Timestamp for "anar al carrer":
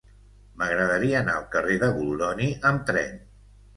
1.19-1.77